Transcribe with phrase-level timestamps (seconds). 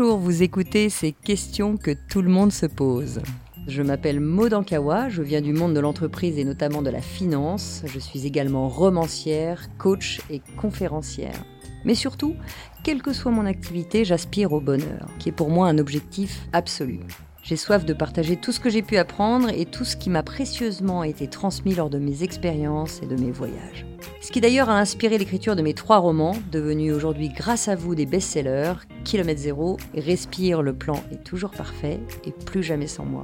[0.00, 3.20] Vous écoutez ces questions que tout le monde se pose.
[3.66, 7.82] Je m'appelle Maud Ankawa, je viens du monde de l'entreprise et notamment de la finance.
[7.84, 11.44] Je suis également romancière, coach et conférencière.
[11.84, 12.36] Mais surtout,
[12.84, 17.00] quelle que soit mon activité, j'aspire au bonheur, qui est pour moi un objectif absolu.
[17.48, 20.22] J'ai soif de partager tout ce que j'ai pu apprendre et tout ce qui m'a
[20.22, 23.86] précieusement été transmis lors de mes expériences et de mes voyages.
[24.20, 27.94] Ce qui d'ailleurs a inspiré l'écriture de mes trois romans, devenus aujourd'hui grâce à vous
[27.94, 33.22] des best-sellers, Kilomètre Zéro, Respire, le plan est toujours parfait et plus jamais sans moi.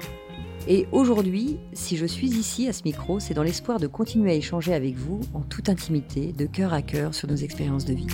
[0.69, 4.36] Et aujourd'hui, si je suis ici à ce micro, c'est dans l'espoir de continuer à
[4.36, 8.06] échanger avec vous en toute intimité, de cœur à cœur sur nos expériences de vie.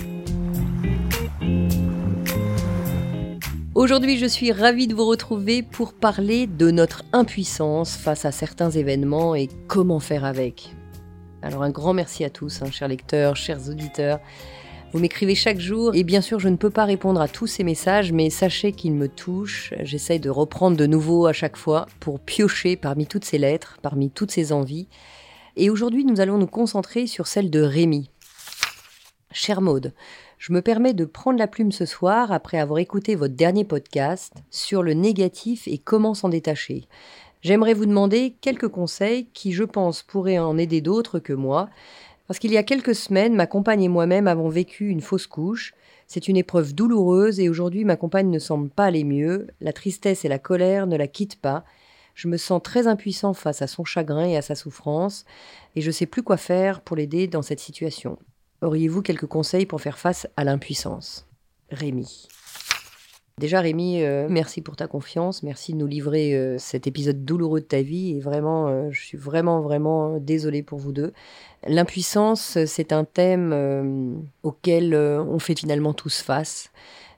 [3.81, 8.69] Aujourd'hui, je suis ravie de vous retrouver pour parler de notre impuissance face à certains
[8.69, 10.75] événements et comment faire avec.
[11.41, 14.19] Alors un grand merci à tous, hein, chers lecteurs, chers auditeurs.
[14.93, 17.63] Vous m'écrivez chaque jour et bien sûr je ne peux pas répondre à tous ces
[17.63, 19.73] messages mais sachez qu'ils me touchent.
[19.79, 24.11] J'essaye de reprendre de nouveau à chaque fois pour piocher parmi toutes ces lettres, parmi
[24.11, 24.89] toutes ces envies.
[25.55, 28.11] Et aujourd'hui nous allons nous concentrer sur celle de Rémi.
[29.31, 29.93] Cher Maude,
[30.41, 34.33] je me permets de prendre la plume ce soir après avoir écouté votre dernier podcast
[34.49, 36.87] sur le négatif et comment s'en détacher.
[37.41, 41.69] J'aimerais vous demander quelques conseils qui, je pense, pourraient en aider d'autres que moi.
[42.25, 45.75] Parce qu'il y a quelques semaines, ma compagne et moi-même avons vécu une fausse couche.
[46.07, 49.45] C'est une épreuve douloureuse et aujourd'hui ma compagne ne semble pas aller mieux.
[49.59, 51.65] La tristesse et la colère ne la quittent pas.
[52.15, 55.23] Je me sens très impuissant face à son chagrin et à sa souffrance
[55.75, 58.17] et je ne sais plus quoi faire pour l'aider dans cette situation.
[58.61, 61.25] Auriez-vous quelques conseils pour faire face à l'impuissance?
[61.71, 62.27] Rémi.
[63.39, 67.61] Déjà Rémi, euh, merci pour ta confiance, merci de nous livrer euh, cet épisode douloureux
[67.61, 71.11] de ta vie et vraiment, euh, je suis vraiment, vraiment désolée pour vous deux.
[71.65, 76.71] L'impuissance, c'est un thème auquel on fait finalement tous face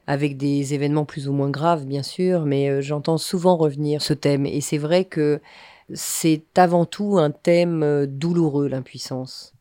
[0.07, 4.45] avec des événements plus ou moins graves, bien sûr, mais j'entends souvent revenir ce thème.
[4.45, 5.41] Et c'est vrai que
[5.93, 9.53] c'est avant tout un thème douloureux, l'impuissance.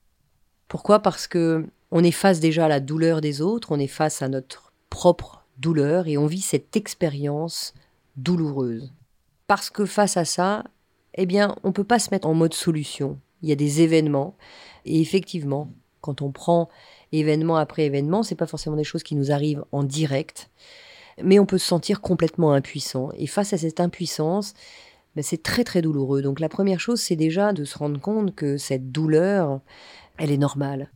[0.72, 1.00] Pourquoi?
[1.00, 4.28] Parce que on est face déjà à la douleur des autres, on est face à
[4.28, 7.74] notre propre douleur et on vit cette expérience
[8.16, 8.90] douloureuse.
[9.46, 10.64] Parce que face à ça,
[11.12, 13.18] eh bien, on ne peut pas se mettre en mode solution.
[13.42, 14.34] Il y a des événements
[14.86, 15.68] et effectivement,
[16.00, 16.70] quand on prend
[17.12, 20.48] événement après événement, c'est pas forcément des choses qui nous arrivent en direct,
[21.22, 23.10] mais on peut se sentir complètement impuissant.
[23.18, 24.54] Et face à cette impuissance,
[25.16, 26.22] ben, c'est très très douloureux.
[26.22, 29.60] Donc la première chose, c'est déjà de se rendre compte que cette douleur,
[30.18, 30.90] elle est normale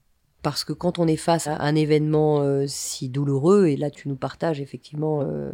[0.46, 4.08] parce que quand on est face à un événement euh, si douloureux, et là tu
[4.08, 5.50] nous partages effectivement euh,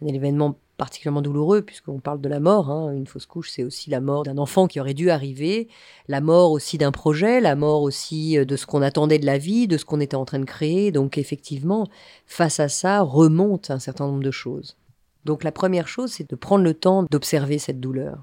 [0.00, 3.90] un événement particulièrement douloureux, puisqu'on parle de la mort, hein, une fausse couche c'est aussi
[3.90, 5.66] la mort d'un enfant qui aurait dû arriver,
[6.06, 9.36] la mort aussi d'un projet, la mort aussi euh, de ce qu'on attendait de la
[9.36, 11.88] vie, de ce qu'on était en train de créer, donc effectivement,
[12.26, 14.76] face à ça, remonte un certain nombre de choses.
[15.24, 18.22] Donc la première chose, c'est de prendre le temps d'observer cette douleur.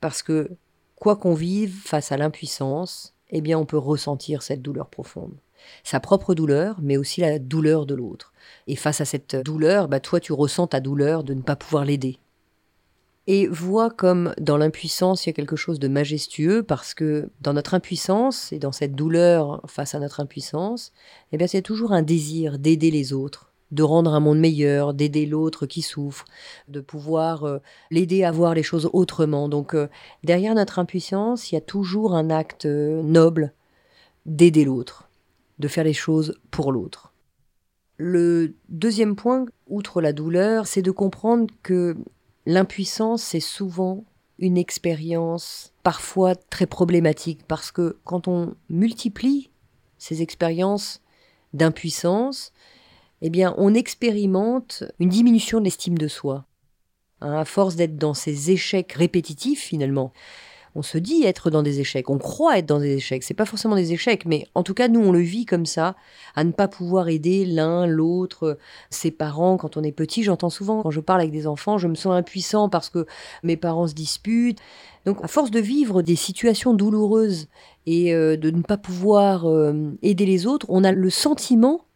[0.00, 0.50] Parce que
[0.96, 5.34] quoi qu'on vive face à l'impuissance, eh bien on peut ressentir cette douleur profonde.
[5.84, 8.32] Sa propre douleur, mais aussi la douleur de l'autre.
[8.66, 11.84] Et face à cette douleur, bah, toi tu ressens ta douleur de ne pas pouvoir
[11.84, 12.18] l'aider.
[13.26, 17.52] Et vois comme dans l'impuissance, il y a quelque chose de majestueux parce que dans
[17.52, 20.92] notre impuissance et dans cette douleur face à notre impuissance,
[21.32, 25.26] eh bien c'est toujours un désir d'aider les autres, de rendre un monde meilleur, d'aider
[25.26, 26.24] l'autre qui souffre,
[26.68, 27.58] de pouvoir euh,
[27.90, 29.48] l'aider à voir les choses autrement.
[29.48, 29.88] Donc euh,
[30.24, 33.52] derrière notre impuissance, il y a toujours un acte euh, noble
[34.26, 35.08] d'aider l'autre,
[35.58, 37.12] de faire les choses pour l'autre.
[37.96, 41.96] Le deuxième point, outre la douleur, c'est de comprendre que
[42.46, 44.04] l'impuissance, c'est souvent
[44.38, 49.50] une expérience parfois très problématique parce que quand on multiplie
[49.98, 51.02] ces expériences
[51.54, 52.52] d'impuissance,
[53.22, 56.44] eh bien, on expérimente une diminution de l'estime de soi.
[57.20, 60.12] Hein, à force d'être dans ces échecs répétitifs, finalement,
[60.74, 63.24] on se dit être dans des échecs, on croit être dans des échecs.
[63.24, 65.96] C'est pas forcément des échecs, mais en tout cas, nous, on le vit comme ça,
[66.36, 68.58] à ne pas pouvoir aider l'un, l'autre,
[68.90, 69.56] ses parents.
[69.56, 72.12] Quand on est petit, j'entends souvent, quand je parle avec des enfants, je me sens
[72.12, 73.06] impuissant parce que
[73.42, 74.60] mes parents se disputent.
[75.04, 77.48] Donc, à force de vivre des situations douloureuses
[77.86, 81.87] et euh, de ne pas pouvoir euh, aider les autres, on a le sentiment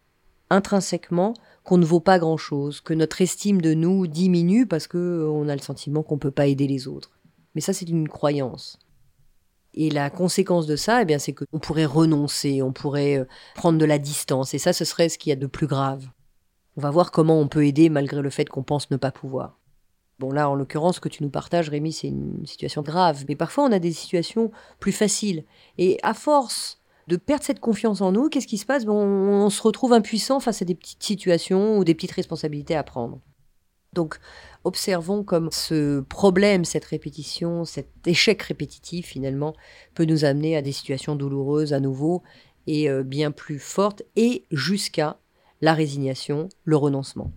[0.53, 1.35] intrinsèquement
[1.65, 5.49] qu'on ne vaut pas grand-chose, que notre estime de nous diminue parce que euh, on
[5.49, 7.11] a le sentiment qu'on ne peut pas aider les autres.
[7.55, 8.79] Mais ça, c'est une croyance.
[9.75, 13.79] Et la conséquence de ça, eh bien, c'est qu'on pourrait renoncer, on pourrait euh, prendre
[13.79, 14.55] de la distance.
[14.55, 16.09] Et ça, ce serait ce qu'il y a de plus grave.
[16.77, 19.59] On va voir comment on peut aider malgré le fait qu'on pense ne pas pouvoir.
[20.19, 23.25] Bon, là, en l'occurrence, ce que tu nous partages, Rémi, c'est une situation grave.
[23.29, 25.45] Mais parfois, on a des situations plus faciles.
[25.79, 28.85] Et à force de perdre cette confiance en nous, qu'est-ce qui se passe?
[28.87, 33.21] On, se retrouve impuissant face à des petites situations ou des petites responsabilités à prendre.
[33.93, 34.19] Donc,
[34.65, 39.55] observons comme ce problème, cette répétition, cet échec répétitif finalement
[39.95, 42.23] peut nous amener à des situations douloureuses à nouveau
[42.67, 45.19] et euh, bien plus fortes et jusqu'à
[45.61, 47.31] la résignation, le renoncement.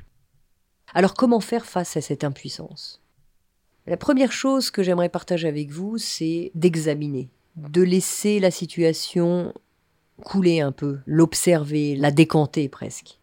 [0.93, 3.01] Alors comment faire face à cette impuissance?
[3.85, 9.53] La première chose que j'aimerais partager avec vous, c'est d'examiner, de laisser la situation
[10.23, 13.19] couler un peu, l'observer, la décanter presque.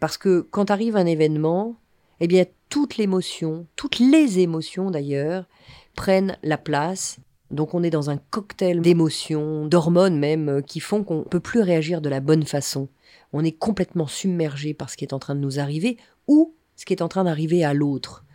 [0.00, 1.76] Parce que quand arrive un événement,
[2.20, 5.46] eh bien toute l'émotion, toutes les émotions d'ailleurs,
[5.94, 7.18] prennent la place.
[7.50, 11.40] Donc on est dans un cocktail d'émotions, d'hormones même, euh, qui font qu'on ne peut
[11.40, 12.88] plus réagir de la bonne façon.
[13.32, 15.96] On est complètement submergé par ce qui est en train de nous arriver
[16.26, 18.25] ou ce qui est en train d'arriver à l'autre.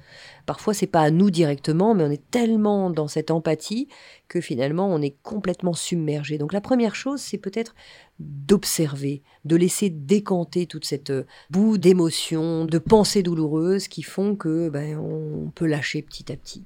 [0.46, 3.88] Parfois, c'est pas à nous directement, mais on est tellement dans cette empathie
[4.28, 6.38] que finalement, on est complètement submergé.
[6.38, 7.76] Donc, la première chose, c'est peut-être
[8.20, 14.70] d'observer, de laisser décanter toute cette euh, boue d'émotions, de pensées douloureuses qui font que
[14.70, 16.64] ben, on peut lâcher petit à petit.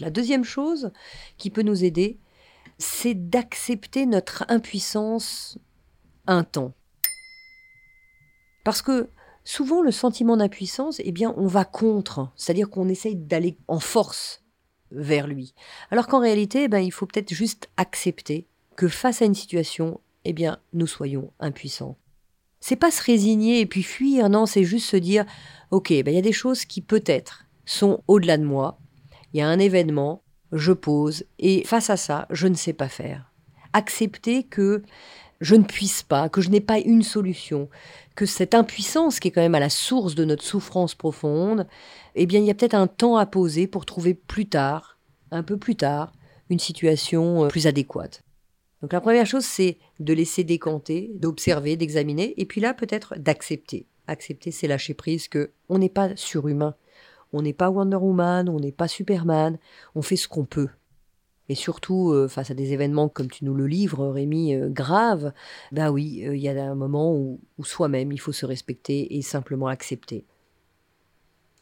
[0.00, 0.90] La deuxième chose
[1.38, 2.18] qui peut nous aider,
[2.78, 5.58] c'est d'accepter notre impuissance
[6.26, 6.74] un temps.
[8.64, 9.08] Parce que
[9.46, 14.42] souvent le sentiment d'impuissance, eh bien, on va contre, c'est-à-dire qu'on essaye d'aller en force
[14.90, 15.54] vers lui.
[15.90, 20.00] Alors qu'en réalité, eh ben, il faut peut-être juste accepter que face à une situation,
[20.24, 21.96] eh bien, nous soyons impuissants.
[22.60, 25.24] C'est pas se résigner et puis fuir, non, c'est juste se dire,
[25.70, 28.80] ok, ben, il y a des choses qui peut-être sont au-delà de moi,
[29.32, 32.88] il y a un événement, je pose, et face à ça, je ne sais pas
[32.88, 33.32] faire.
[33.72, 34.82] Accepter que
[35.40, 37.68] je ne puisse pas, que je n'ai pas une solution,
[38.14, 41.66] que cette impuissance qui est quand même à la source de notre souffrance profonde,
[42.14, 44.98] eh bien il y a peut-être un temps à poser pour trouver plus tard,
[45.30, 46.12] un peu plus tard,
[46.48, 48.22] une situation euh, plus adéquate.
[48.82, 53.86] Donc la première chose, c'est de laisser décanter, d'observer, d'examiner, et puis là peut-être d'accepter.
[54.06, 56.74] Accepter, c'est lâcher prise que on n'est pas surhumain,
[57.32, 59.58] on n'est pas Wonder Woman, on n'est pas Superman,
[59.94, 60.68] on fait ce qu'on peut.
[61.48, 65.32] Et surtout, euh, face à des événements comme tu nous le livres, Rémi, euh, graves,
[65.72, 69.22] ben oui, euh, il y a un moment où soi-même, il faut se respecter et
[69.22, 70.24] simplement accepter.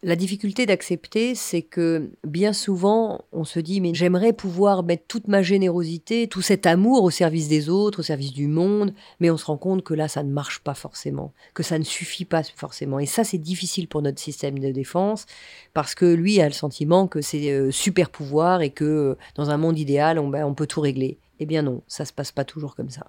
[0.07, 5.29] La difficulté d'accepter, c'est que bien souvent, on se dit, mais j'aimerais pouvoir mettre toute
[5.29, 9.39] ma générosité, tout cet amour au service des autres, au service du monde, mais on
[9.39, 12.43] se rend compte que là, ça ne marche pas forcément, que ça ne suffit pas
[12.43, 12.99] forcément.
[12.99, 15.25] Et ça, c'est difficile pour notre système de défense,
[15.73, 19.49] parce que lui a le sentiment que c'est euh, super pouvoir et que euh, dans
[19.49, 21.17] un monde idéal, on, ben, on peut tout régler.
[21.41, 23.07] Eh bien non, ça se passe pas toujours comme ça.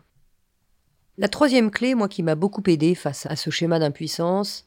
[1.17, 4.65] La troisième clé, moi, qui m'a beaucoup aidé face à ce schéma d'impuissance,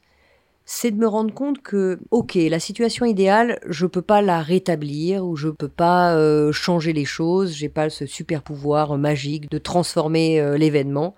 [0.71, 5.25] c'est de me rendre compte que, ok, la situation idéale, je peux pas la rétablir
[5.25, 9.57] ou je peux pas euh, changer les choses, j'ai pas ce super pouvoir magique de
[9.57, 11.15] transformer euh, l'événement.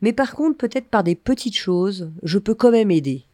[0.00, 3.24] Mais par contre, peut-être par des petites choses, je peux quand même aider.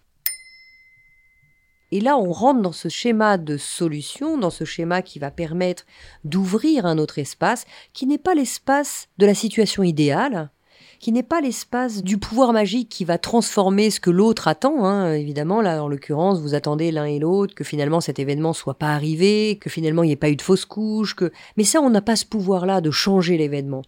[1.92, 5.84] Et là, on rentre dans ce schéma de solution, dans ce schéma qui va permettre
[6.24, 10.48] d'ouvrir un autre espace, qui n'est pas l'espace de la situation idéale,
[11.04, 14.86] qui n'est pas l'espace du pouvoir magique qui va transformer ce que l'autre attend.
[14.86, 15.12] Hein.
[15.12, 18.94] Évidemment, là, en l'occurrence, vous attendez l'un et l'autre que finalement cet événement soit pas
[18.94, 21.30] arrivé, que finalement il n'y ait pas eu de fausse couche, que.
[21.58, 23.82] Mais ça, on n'a pas ce pouvoir-là de changer l'événement.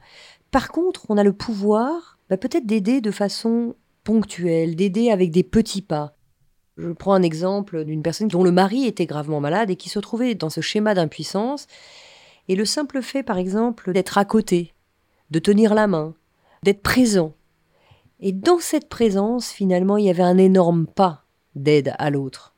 [0.51, 5.43] Par contre, on a le pouvoir, bah, peut-être d'aider de façon ponctuelle, d'aider avec des
[5.43, 6.19] petits pas.
[6.77, 10.01] Je prends un exemple d'une personne dont le mari était gravement malade et qui se
[10.01, 11.67] trouvait dans ce schéma d'impuissance.
[12.49, 14.75] Et le simple fait, par exemple, d'être à côté,
[15.31, 16.15] de tenir la main,
[16.63, 17.33] d'être présent.
[18.21, 22.55] Et dans cette présence, finalement, il y avait un énorme pas d'aide à l'autre.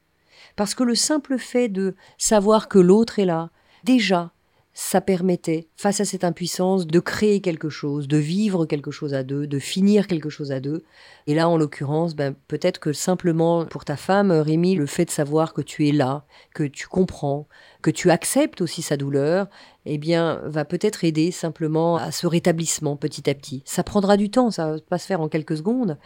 [0.57, 3.51] Parce que le simple fait de savoir que l'autre est là,
[3.85, 4.33] déjà,
[4.81, 9.25] ça permettait, face à cette impuissance, de créer quelque chose, de vivre quelque chose à
[9.25, 10.85] deux, de finir quelque chose à deux.
[11.27, 15.11] Et là, en l'occurrence, ben, peut-être que simplement pour ta femme, Rémi, le fait de
[15.11, 17.49] savoir que tu es là, que tu comprends,
[17.83, 19.49] que tu acceptes aussi sa douleur,
[19.85, 23.65] eh bien, va peut-être aider simplement à ce rétablissement petit à petit.
[23.65, 25.99] Ça prendra du temps, ça va pas se faire en quelques secondes,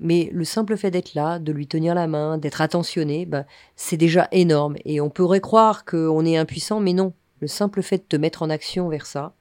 [0.00, 3.96] mais le simple fait d'être là, de lui tenir la main, d'être attentionné, ben, c'est
[3.96, 4.76] déjà énorme.
[4.84, 7.14] Et on pourrait croire qu'on est impuissant, mais non.
[7.40, 9.34] Le simple fait de te mettre en action vers ça,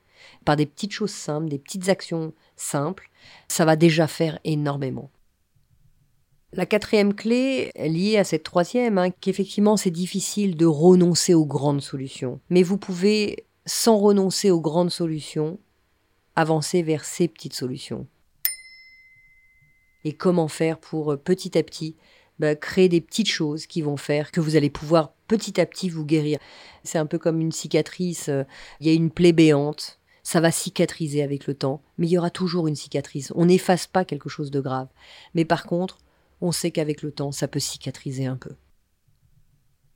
[0.46, 3.10] par des petites choses simples, des petites actions simples,
[3.48, 5.10] ça va déjà faire énormément.
[6.54, 11.82] La quatrième clé liée à cette troisième, hein, qu'effectivement c'est difficile de renoncer aux grandes
[11.82, 12.40] solutions.
[12.50, 15.60] Mais vous pouvez, sans renoncer aux grandes solutions,
[16.36, 18.08] avancer vers ces petites solutions.
[20.06, 21.96] Et comment faire pour euh, petit à petit
[22.40, 25.90] bah, créer des petites choses qui vont faire que vous allez pouvoir petit à petit
[25.90, 26.40] vous guérir.
[26.84, 28.44] C'est un peu comme une cicatrice, euh,
[28.80, 32.18] il y a une plaie béante, ça va cicatriser avec le temps, mais il y
[32.18, 33.32] aura toujours une cicatrice.
[33.36, 34.90] On n'efface pas quelque chose de grave.
[35.36, 36.00] Mais par contre,
[36.42, 38.52] on sait qu'avec le temps, ça peut cicatriser un peu.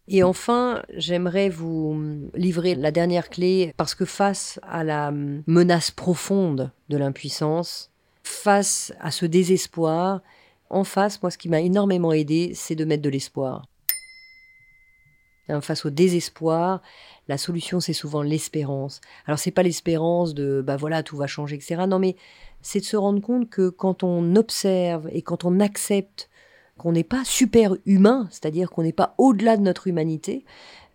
[0.08, 6.72] Et enfin, j'aimerais vous livrer la dernière clé parce que face à la menace profonde
[6.90, 7.92] de l'impuissance,
[8.24, 10.22] face à ce désespoir,
[10.70, 13.68] en face, moi, ce qui m'a énormément aidé, c'est de mettre de l'espoir.
[15.51, 16.81] Hein, face au désespoir,
[17.27, 19.01] la solution, c'est souvent l'espérance.
[19.25, 21.84] Alors, c'est pas l'espérance de, bah voilà, tout va changer, etc.
[21.88, 22.15] Non, mais
[22.62, 26.29] c'est de se rendre compte que quand on observe et quand on accepte
[26.77, 30.46] qu'on n'est pas super humain, c'est-à-dire qu'on n'est pas au-delà de notre humanité,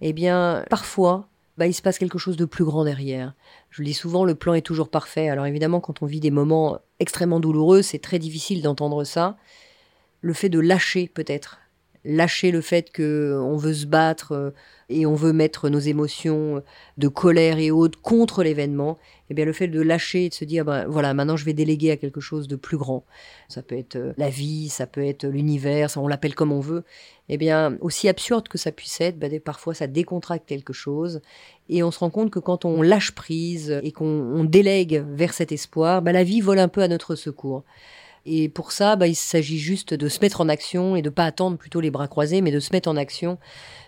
[0.00, 3.34] eh bien, parfois, bah, il se passe quelque chose de plus grand derrière.
[3.70, 5.28] Je le dis souvent, le plan est toujours parfait.
[5.28, 9.36] Alors évidemment, quand on vit des moments extrêmement douloureux, c'est très difficile d'entendre ça.
[10.20, 11.60] Le fait de lâcher peut-être
[12.06, 14.50] lâcher le fait qu'on veut se battre euh,
[14.88, 16.62] et on veut mettre nos émotions
[16.96, 18.98] de colère et autres contre l'événement,
[19.30, 21.52] eh bien le fait de lâcher et de se dire ben voilà maintenant je vais
[21.52, 23.04] déléguer à quelque chose de plus grand.
[23.48, 26.84] Ça peut être euh, la vie, ça peut être l'univers, on l'appelle comme on veut.
[27.28, 31.20] Eh bien aussi absurde que ça puisse être, ben, parfois ça décontracte quelque chose
[31.68, 35.50] et on se rend compte que quand on lâche prise et qu'on délègue vers cet
[35.50, 37.64] espoir, ben, la vie vole un peu à notre secours.
[38.28, 41.25] Et pour ça, bah, il s'agit juste de se mettre en action et de pas
[41.25, 43.38] attendre plutôt les bras croisés, mais de se mettre en action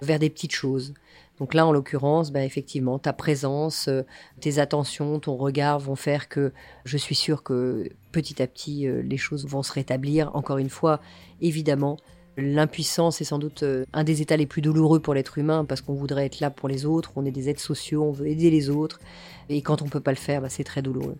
[0.00, 0.94] vers des petites choses.
[1.40, 4.02] Donc là, en l'occurrence, bah, effectivement, ta présence, euh,
[4.40, 6.52] tes attentions, ton regard vont faire que
[6.84, 10.34] je suis sûre que petit à petit, euh, les choses vont se rétablir.
[10.34, 11.00] Encore une fois,
[11.40, 11.96] évidemment,
[12.36, 15.80] l'impuissance est sans doute euh, un des états les plus douloureux pour l'être humain parce
[15.80, 18.50] qu'on voudrait être là pour les autres, on est des êtres sociaux, on veut aider
[18.50, 19.00] les autres.
[19.48, 21.16] Et quand on peut pas le faire, bah, c'est très douloureux.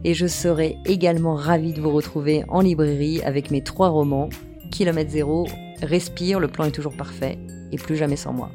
[0.04, 4.30] et je serai également ravie de vous retrouver en librairie avec mes trois romans,
[4.72, 5.48] Kilomètre Zéro,
[5.82, 7.38] Respire, le plan est toujours parfait,
[7.72, 8.50] et Plus jamais sans moi.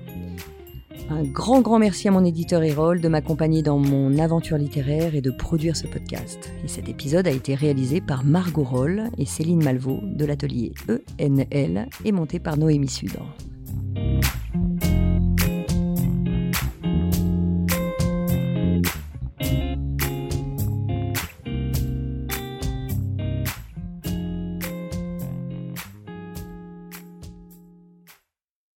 [1.10, 5.20] Un grand, grand merci à mon éditeur Erol de m'accompagner dans mon aventure littéraire et
[5.20, 6.50] de produire ce podcast.
[6.64, 10.72] Et cet épisode a été réalisé par Margot Roll et Céline Malvaux de l'atelier
[11.20, 13.26] ENL et monté par Noémie Sudre.